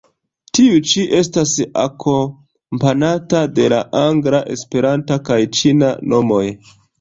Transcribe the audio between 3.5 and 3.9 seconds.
de la